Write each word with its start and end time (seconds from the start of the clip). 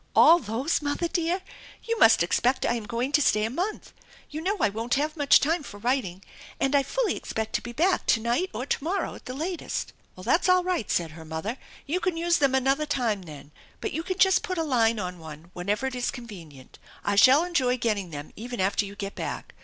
"All 0.15 0.39
those, 0.39 0.81
mother 0.81 1.07
dear? 1.07 1.43
You 1.83 1.99
must 1.99 2.23
expect 2.23 2.65
I 2.65 2.73
am 2.73 2.87
going 2.87 3.11
to 3.11 3.21
stay 3.21 3.45
a 3.45 3.51
month! 3.51 3.93
You 4.31 4.41
know 4.41 4.57
I 4.59 4.67
won't 4.67 4.95
have 4.95 5.15
much 5.15 5.39
time 5.39 5.61
for 5.61 5.77
writing, 5.77 6.23
and 6.59 6.73
I 6.73 6.81
fully 6.81 7.15
expect 7.15 7.53
to 7.53 7.61
be 7.61 7.71
back 7.71 8.07
to 8.07 8.19
night 8.19 8.49
or 8.51 8.65
to 8.65 8.83
morrow 8.83 9.13
at 9.13 9.25
the 9.25 9.35
latest." 9.35 9.93
"Well, 10.15 10.23
that's 10.23 10.49
all 10.49 10.63
right," 10.63 10.89
said 10.89 11.11
her 11.11 11.23
mother. 11.23 11.55
"You 11.85 11.99
can 11.99 12.17
use 12.17 12.37
them 12.39 12.55
another 12.55 12.87
time, 12.87 13.21
then; 13.21 13.51
but 13.79 13.93
you 13.93 14.01
can 14.01 14.17
just 14.17 14.41
put 14.41 14.57
a 14.57 14.63
line 14.63 14.97
on 14.97 15.19
one 15.19 15.51
whenever 15.53 15.85
it 15.85 15.93
is 15.93 16.09
convenient. 16.09 16.79
I 17.03 17.15
shall 17.15 17.43
enjoy 17.43 17.77
getting 17.77 18.09
them 18.09 18.31
even 18.35 18.59
after 18.59 18.87
you 18.87 18.95
get 18.95 19.13
back. 19.13 19.53